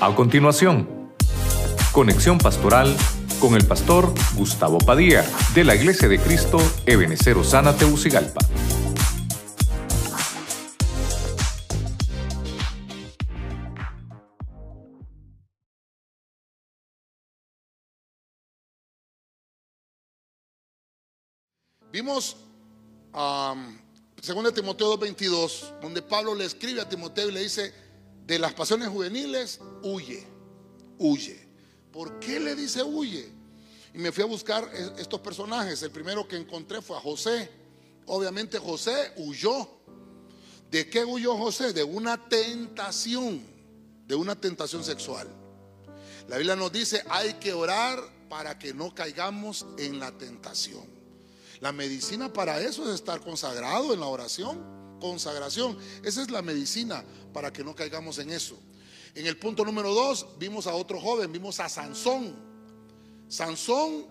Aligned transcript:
A 0.00 0.14
continuación, 0.14 0.88
conexión 1.90 2.38
pastoral 2.38 2.96
con 3.40 3.56
el 3.56 3.66
pastor 3.66 4.14
Gustavo 4.36 4.78
Padilla 4.78 5.24
de 5.56 5.64
la 5.64 5.74
Iglesia 5.74 6.06
de 6.06 6.20
Cristo 6.20 6.58
Ebenecer 6.86 7.36
Osana 7.36 7.76
Teucigalpa. 7.76 8.38
Vimos 21.90 22.36
um, 23.12 23.76
2 24.24 24.54
Timoteo 24.54 24.96
2.22, 24.96 25.80
donde 25.80 26.02
Pablo 26.02 26.36
le 26.36 26.44
escribe 26.44 26.80
a 26.82 26.88
Timoteo 26.88 27.30
y 27.30 27.32
le 27.32 27.40
dice, 27.40 27.87
de 28.28 28.38
las 28.38 28.52
pasiones 28.52 28.90
juveniles, 28.90 29.58
huye, 29.82 30.22
huye. 30.98 31.48
¿Por 31.90 32.20
qué 32.20 32.38
le 32.38 32.54
dice 32.54 32.82
huye? 32.82 33.32
Y 33.94 33.98
me 33.98 34.12
fui 34.12 34.22
a 34.22 34.26
buscar 34.26 34.70
estos 34.98 35.18
personajes. 35.20 35.82
El 35.82 35.90
primero 35.90 36.28
que 36.28 36.36
encontré 36.36 36.82
fue 36.82 36.98
a 36.98 37.00
José. 37.00 37.50
Obviamente 38.04 38.58
José 38.58 39.14
huyó. 39.16 39.66
¿De 40.70 40.90
qué 40.90 41.06
huyó 41.06 41.38
José? 41.38 41.72
De 41.72 41.82
una 41.82 42.28
tentación, 42.28 43.42
de 44.06 44.14
una 44.14 44.38
tentación 44.38 44.84
sexual. 44.84 45.26
La 46.28 46.36
Biblia 46.36 46.54
nos 46.54 46.70
dice, 46.70 47.02
hay 47.08 47.32
que 47.34 47.54
orar 47.54 47.98
para 48.28 48.58
que 48.58 48.74
no 48.74 48.94
caigamos 48.94 49.64
en 49.78 49.98
la 49.98 50.12
tentación. 50.12 50.84
La 51.60 51.72
medicina 51.72 52.30
para 52.30 52.60
eso 52.60 52.86
es 52.86 52.96
estar 52.96 53.22
consagrado 53.22 53.94
en 53.94 54.00
la 54.00 54.06
oración. 54.06 54.62
Consagración. 55.00 55.78
Esa 56.02 56.22
es 56.22 56.30
la 56.30 56.42
medicina 56.42 57.04
para 57.32 57.52
que 57.52 57.64
no 57.64 57.74
caigamos 57.74 58.18
en 58.18 58.30
eso. 58.30 58.58
En 59.14 59.26
el 59.26 59.38
punto 59.38 59.64
número 59.64 59.92
dos 59.92 60.26
vimos 60.38 60.66
a 60.66 60.74
otro 60.74 61.00
joven, 61.00 61.32
vimos 61.32 61.60
a 61.60 61.68
Sansón. 61.68 62.36
Sansón, 63.28 64.06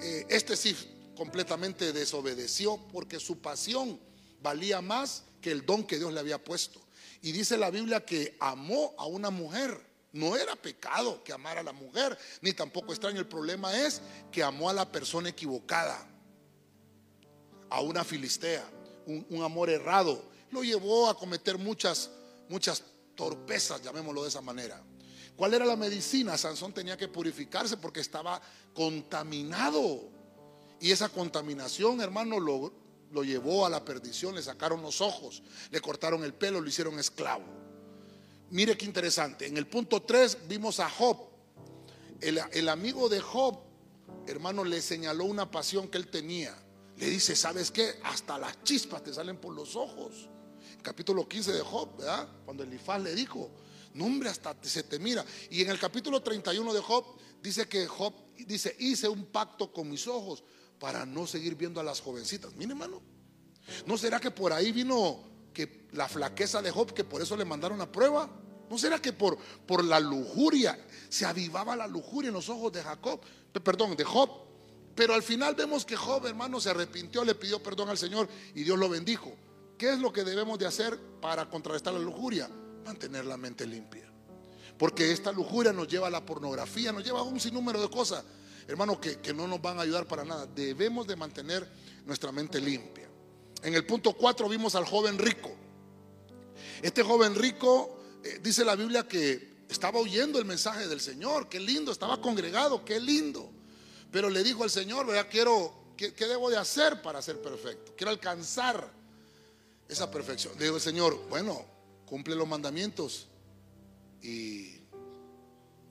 eh, 0.00 0.26
este 0.28 0.56
sí 0.56 0.76
completamente 1.16 1.92
desobedeció 1.92 2.78
porque 2.92 3.18
su 3.18 3.40
pasión 3.40 3.98
valía 4.42 4.80
más 4.80 5.24
que 5.40 5.50
el 5.50 5.64
don 5.64 5.84
que 5.84 5.98
Dios 5.98 6.12
le 6.12 6.20
había 6.20 6.42
puesto. 6.42 6.80
Y 7.22 7.32
dice 7.32 7.56
la 7.56 7.70
Biblia 7.70 8.04
que 8.04 8.36
amó 8.40 8.94
a 8.98 9.06
una 9.06 9.30
mujer. 9.30 9.84
No 10.12 10.34
era 10.34 10.56
pecado 10.56 11.22
que 11.22 11.32
amara 11.32 11.60
a 11.60 11.64
la 11.64 11.72
mujer, 11.72 12.16
ni 12.40 12.52
tampoco 12.52 12.92
extraño. 12.92 13.20
El 13.20 13.26
problema 13.26 13.76
es 13.76 14.00
que 14.32 14.42
amó 14.42 14.70
a 14.70 14.72
la 14.72 14.90
persona 14.90 15.28
equivocada 15.28 16.08
a 17.68 17.80
una 17.80 18.02
filistea, 18.04 18.64
un, 19.06 19.42
amor 19.42 19.70
errado, 19.70 20.22
lo 20.50 20.62
llevó 20.62 21.08
a 21.08 21.16
cometer 21.16 21.58
muchas, 21.58 22.10
muchas 22.48 22.82
torpezas, 23.14 23.82
llamémoslo 23.82 24.22
de 24.22 24.28
esa 24.28 24.40
manera. 24.40 24.82
¿Cuál 25.36 25.54
era 25.54 25.64
la 25.64 25.76
medicina? 25.76 26.36
Sansón 26.36 26.72
tenía 26.72 26.96
que 26.96 27.08
purificarse 27.08 27.76
porque 27.76 28.00
estaba 28.00 28.40
contaminado. 28.74 30.08
Y 30.80 30.90
esa 30.90 31.08
contaminación, 31.08 32.00
hermano, 32.00 32.40
lo, 32.40 32.72
lo 33.12 33.22
llevó 33.22 33.66
a 33.66 33.70
la 33.70 33.84
perdición. 33.84 34.34
Le 34.34 34.42
sacaron 34.42 34.82
los 34.82 35.00
ojos, 35.00 35.42
le 35.70 35.80
cortaron 35.80 36.24
el 36.24 36.34
pelo, 36.34 36.60
lo 36.60 36.68
hicieron 36.68 36.98
esclavo. 36.98 37.44
Mire 38.50 38.76
qué 38.76 38.86
interesante. 38.86 39.46
En 39.46 39.56
el 39.56 39.66
punto 39.66 40.02
3 40.02 40.48
vimos 40.48 40.80
a 40.80 40.88
Job. 40.88 41.18
El, 42.20 42.40
el 42.52 42.68
amigo 42.68 43.08
de 43.08 43.20
Job, 43.20 43.58
hermano, 44.26 44.64
le 44.64 44.80
señaló 44.80 45.24
una 45.24 45.50
pasión 45.50 45.88
que 45.88 45.98
él 45.98 46.08
tenía 46.08 46.56
le 46.96 47.06
dice, 47.10 47.36
¿sabes 47.36 47.70
qué? 47.70 48.00
Hasta 48.04 48.38
las 48.38 48.62
chispas 48.62 49.02
te 49.04 49.12
salen 49.12 49.36
por 49.38 49.54
los 49.54 49.76
ojos. 49.76 50.28
capítulo 50.82 51.28
15 51.28 51.52
de 51.52 51.60
Job, 51.60 51.96
¿verdad? 51.98 52.28
Cuando 52.44 52.62
Elifaz 52.62 53.02
le 53.02 53.14
dijo, 53.14 53.50
no 53.94 54.06
hombre, 54.06 54.28
hasta 54.28 54.56
se 54.62 54.82
te 54.82 54.98
mira. 54.98 55.24
Y 55.50 55.62
en 55.62 55.70
el 55.70 55.78
capítulo 55.78 56.22
31 56.22 56.72
de 56.72 56.80
Job 56.80 57.04
dice 57.42 57.68
que 57.68 57.86
Job 57.86 58.14
dice, 58.46 58.74
hice 58.78 59.08
un 59.08 59.26
pacto 59.26 59.72
con 59.72 59.90
mis 59.90 60.06
ojos 60.06 60.44
para 60.78 61.04
no 61.06 61.26
seguir 61.26 61.54
viendo 61.54 61.80
a 61.80 61.84
las 61.84 62.00
jovencitas. 62.00 62.54
Mire, 62.54 62.72
hermano, 62.72 63.02
¿no 63.86 63.98
será 63.98 64.20
que 64.20 64.30
por 64.30 64.52
ahí 64.52 64.72
vino 64.72 65.20
que 65.52 65.88
la 65.92 66.08
flaqueza 66.08 66.62
de 66.62 66.70
Job, 66.70 66.92
que 66.92 67.04
por 67.04 67.20
eso 67.22 67.36
le 67.36 67.44
mandaron 67.44 67.80
a 67.80 67.90
prueba? 67.90 68.30
¿No 68.68 68.78
será 68.78 69.00
que 69.00 69.12
por, 69.12 69.38
por 69.66 69.84
la 69.84 70.00
lujuria 70.00 70.78
se 71.08 71.24
avivaba 71.24 71.76
la 71.76 71.86
lujuria 71.86 72.28
en 72.28 72.34
los 72.34 72.48
ojos 72.48 72.72
de 72.72 72.82
Jacob? 72.82 73.20
Perdón, 73.52 73.96
de 73.96 74.04
Job. 74.04 74.45
Pero 74.96 75.12
al 75.12 75.22
final 75.22 75.54
vemos 75.54 75.84
que 75.84 75.94
Job, 75.94 76.26
hermano, 76.26 76.58
se 76.58 76.70
arrepintió, 76.70 77.22
le 77.22 77.34
pidió 77.34 77.62
perdón 77.62 77.90
al 77.90 77.98
Señor 77.98 78.28
y 78.54 78.64
Dios 78.64 78.78
lo 78.78 78.88
bendijo. 78.88 79.36
¿Qué 79.76 79.92
es 79.92 79.98
lo 79.98 80.10
que 80.10 80.24
debemos 80.24 80.58
de 80.58 80.66
hacer 80.66 80.98
para 81.20 81.50
contrarrestar 81.50 81.92
la 81.92 82.00
lujuria? 82.00 82.48
Mantener 82.82 83.26
la 83.26 83.36
mente 83.36 83.66
limpia. 83.66 84.10
Porque 84.78 85.12
esta 85.12 85.32
lujuria 85.32 85.72
nos 85.74 85.86
lleva 85.86 86.06
a 86.06 86.10
la 86.10 86.24
pornografía, 86.24 86.92
nos 86.92 87.04
lleva 87.04 87.20
a 87.20 87.24
un 87.24 87.38
sinnúmero 87.38 87.80
de 87.80 87.90
cosas, 87.90 88.24
hermano, 88.66 88.98
que, 88.98 89.18
no 89.34 89.46
nos 89.46 89.60
van 89.60 89.78
a 89.78 89.82
ayudar 89.82 90.06
para 90.06 90.24
nada. 90.24 90.46
Debemos 90.46 91.06
de 91.06 91.14
mantener 91.14 91.70
nuestra 92.06 92.32
mente 92.32 92.58
limpia. 92.58 93.06
En 93.62 93.74
el 93.74 93.84
punto 93.84 94.14
4 94.14 94.48
vimos 94.48 94.74
al 94.76 94.86
joven 94.86 95.18
rico. 95.18 95.54
Este 96.80 97.02
joven 97.02 97.34
rico, 97.34 98.00
eh, 98.24 98.40
dice 98.42 98.64
la 98.64 98.76
Biblia 98.76 99.06
que 99.06 99.64
estaba 99.68 99.98
oyendo 99.98 100.38
el 100.38 100.46
mensaje 100.46 100.88
del 100.88 101.00
Señor, 101.00 101.50
qué 101.50 101.60
lindo, 101.60 101.92
estaba 101.92 102.20
congregado, 102.20 102.82
qué 102.82 102.98
lindo. 102.98 103.52
Pero 104.16 104.30
le 104.30 104.42
dijo 104.42 104.64
al 104.64 104.70
Señor, 104.70 105.04
¿verdad? 105.04 105.26
Quiero, 105.30 105.74
¿qué, 105.94 106.10
debo 106.10 106.48
de 106.48 106.56
hacer 106.56 107.02
para 107.02 107.20
ser 107.20 107.38
perfecto? 107.42 107.92
Quiero 107.94 108.10
alcanzar 108.10 108.90
esa 109.86 110.10
perfección. 110.10 110.54
Le 110.58 110.64
dijo 110.64 110.76
el 110.76 110.80
Señor, 110.80 111.28
bueno, 111.28 111.62
cumple 112.06 112.34
los 112.34 112.48
mandamientos 112.48 113.26
y 114.22 114.80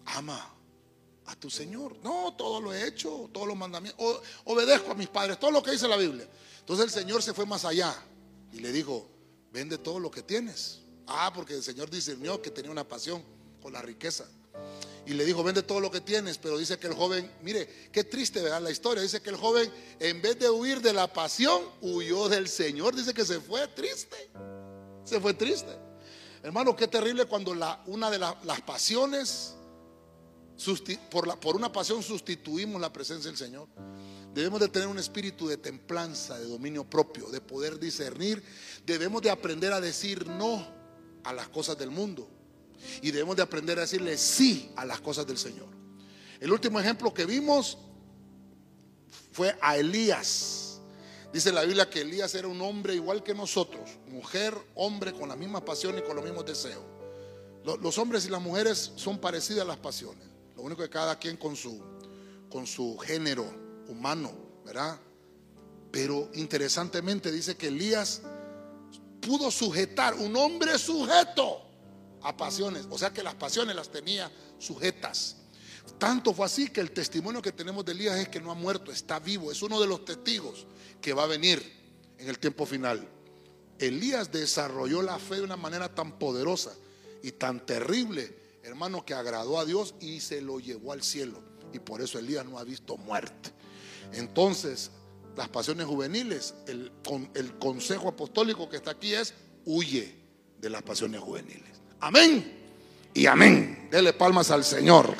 ama 0.06 0.52
a 1.28 1.35
tu 1.35 1.52
Señor. 1.52 1.97
No, 2.02 2.34
todo 2.35 2.59
lo 2.62 2.74
he 2.74 2.88
hecho, 2.88 3.30
todos 3.31 3.47
los 3.47 3.56
mandamientos. 3.56 4.22
obedezco 4.46 4.90
a 4.90 4.96
mis 4.96 5.08
padres, 5.08 5.40
todo 5.40 5.52
lo 5.52 5.62
que 5.62 5.69
dice 5.69 5.88
la 5.88 5.96
Biblia. 5.96 6.28
Entonces 6.62 6.84
el 6.84 6.91
Señor 6.91 7.22
se 7.22 7.31
fue 7.31 7.46
más 7.46 7.64
allá 7.64 7.96
y 8.52 8.58
le 8.58 8.72
dijo, 8.72 9.08
vende 9.52 9.78
todo 9.78 10.00
lo 10.00 10.09
que 10.09 10.24
tienes. 10.24 10.80
Ah, 11.06 11.31
porque 11.31 11.53
el 11.53 11.62
Señor 11.62 11.91
discernió 11.91 12.41
que 12.41 12.50
tenía 12.50 12.72
una 12.72 12.88
pasión 12.88 13.24
con 13.62 13.72
la 13.72 13.84
riqueza 13.84 14.25
y 15.06 15.14
le 15.14 15.26
dijo, 15.26 15.44
vende 15.44 15.62
todo 15.62 15.80
lo 15.80 15.92
que 15.92 16.02
tienes, 16.02 16.38
pero 16.38 16.58
dice 16.58 16.78
que 16.80 16.88
el 16.88 16.94
joven, 16.94 17.32
mire, 17.44 17.90
qué 17.92 18.04
triste 18.04 18.42
¿verdad? 18.42 18.62
la 18.62 18.72
historia, 18.72 19.04
dice 19.04 19.22
que 19.22 19.30
el 19.30 19.36
joven 19.36 19.72
en 20.00 20.22
vez 20.22 20.40
de 20.40 20.50
huir 20.50 20.82
de 20.82 20.94
la 20.94 21.12
pasión, 21.12 21.62
huyó 21.82 22.28
del 22.28 22.48
Señor, 22.48 22.96
dice 22.96 23.14
que 23.14 23.26
se 23.26 23.40
fue 23.40 23.68
triste, 23.70 24.32
se 25.04 25.20
fue 25.20 25.34
triste. 25.34 25.72
Hermano, 26.42 26.76
qué 26.76 26.88
terrible 26.88 27.26
cuando 27.26 27.56
una 27.86 28.10
de 28.10 28.20
las 28.20 28.62
pasiones, 28.62 29.56
por, 31.10 31.40
por 31.40 31.56
una 31.56 31.72
pasión 31.72 32.02
sustituimos 32.04 32.80
la 32.80 32.92
presencia 32.92 33.30
del 33.30 33.38
Señor. 33.38 33.68
Debemos 34.34 34.60
de 34.60 34.68
tener 34.68 34.88
un 34.88 35.00
espíritu 35.00 35.48
de 35.48 35.58
templanza, 35.58 36.38
de 36.38 36.46
dominio 36.46 36.84
propio, 36.84 37.30
de 37.30 37.40
poder 37.40 37.80
discernir. 37.80 38.44
Debemos 38.86 39.22
de 39.22 39.30
aprender 39.30 39.72
a 39.72 39.80
decir 39.80 40.28
no 40.28 40.68
a 41.24 41.32
las 41.32 41.48
cosas 41.48 41.78
del 41.78 41.90
mundo. 41.90 42.30
Y 43.02 43.12
debemos 43.12 43.36
de 43.36 43.44
aprender 43.44 43.78
a 43.78 43.81
decirle 43.81 44.18
sí 44.18 44.72
a 44.75 44.86
las 44.86 45.00
cosas 45.02 45.25
del 45.28 45.38
Señor. 45.38 45.68
El 46.40 46.52
último 46.52 46.80
ejemplo 46.80 47.13
que 47.13 47.25
vimos 47.25 47.78
fue 49.31 49.56
a 49.62 49.78
Elías. 49.78 50.80
Dice 51.34 51.52
la 51.52 51.64
Biblia 51.64 51.90
que 51.90 52.02
Elías 52.02 52.34
era 52.35 52.47
un 52.47 52.62
hombre 52.62 52.96
igual 52.96 53.24
que 53.24 53.34
nosotros, 53.34 53.90
mujer, 54.08 54.56
hombre 54.75 55.12
con 55.12 55.28
la 55.28 55.35
misma 55.35 55.64
pasión 55.64 55.97
y 55.97 56.02
con 56.02 56.16
los 56.16 56.24
mismos 56.24 56.46
deseos. 56.46 56.84
Los 57.81 57.97
hombres 57.97 58.25
y 58.25 58.30
las 58.30 58.41
mujeres 58.41 58.94
son 58.96 59.18
parecidas 59.18 59.66
las 59.66 59.78
pasiones. 59.78 60.28
Lo 60.56 60.62
único 60.62 60.84
que 60.84 60.90
cada 60.90 61.18
quien 61.18 61.35
con 61.35 61.56
su, 61.56 61.81
con 62.50 62.68
su 62.68 62.97
género 63.00 63.46
humano, 63.88 64.31
¿verdad? 64.64 65.00
Pero 65.91 66.30
interesantemente 66.35 67.31
dice 67.31 67.58
que 67.58 67.68
Elías 67.68 68.22
pudo 69.20 69.50
sujetar, 69.50 70.14
un 70.14 70.35
hombre 70.38 70.78
sujeto 70.78 71.65
a 72.26 72.36
pasiones. 72.36 72.88
O 72.90 72.98
sea 72.98 73.14
que 73.14 73.24
las 73.24 73.36
pasiones 73.36 73.76
las 73.76 73.90
tenía 73.90 74.32
sujetas. 74.58 75.38
Tanto 76.00 76.34
fue 76.34 76.48
así 76.48 76.70
que 76.70 76.82
el 76.82 76.92
testimonio 76.92 77.42
que 77.42 77.52
tenemos 77.52 77.86
de 77.86 77.92
Elías 77.92 78.18
es 78.18 78.28
que 78.28 78.42
no 78.42 78.52
ha 78.52 78.56
muerto, 78.56 78.92
está 78.92 79.20
vivo. 79.20 79.52
Es 79.52 79.62
uno 79.62 79.80
de 79.80 79.88
los 79.88 80.04
testigos 80.04 80.66
que 81.00 81.14
va 81.14 81.24
a 81.24 81.28
venir 81.28 81.62
en 82.18 82.28
el 82.28 82.40
tiempo 82.40 82.66
final. 82.66 83.08
Elías 83.78 84.32
desarrolló 84.32 85.02
la 85.02 85.20
fe 85.20 85.36
de 85.36 85.44
una 85.44 85.56
manera 85.56 85.94
tan 85.94 86.18
poderosa 86.18 86.74
y 87.22 87.32
tan 87.34 87.66
terrible, 87.66 88.36
hermano, 88.64 89.06
que 89.06 89.14
agradó 89.14 89.60
a 89.60 89.66
Dios 89.66 89.94
y 90.00 90.20
se 90.22 90.42
lo 90.42 90.60
llevó 90.60 90.92
al 90.92 91.04
cielo. 91.04 91.42
Y 91.74 91.80
por 91.80 92.02
eso 92.02 92.18
Elías 92.18 92.46
no 92.46 92.58
ha 92.58 92.64
visto 92.64 92.98
muerte. 92.98 93.52
Entonces, 94.14 94.92
las 95.38 95.50
pasiones 95.50 95.86
juveniles, 95.86 96.56
el, 96.68 96.92
el 97.36 97.60
consejo 97.60 98.10
apostólico 98.10 98.70
que 98.70 98.78
está 98.78 98.92
aquí 98.92 99.14
es, 99.14 99.34
huye 99.66 100.16
de 100.60 100.70
las 100.70 100.82
pasiones 100.82 101.22
juveniles. 101.22 101.75
Amén 102.00 102.53
y 103.14 103.26
amén. 103.26 103.88
Dele 103.90 104.14
palmas 104.14 104.52
al 104.52 104.64
Señor. 104.64 105.14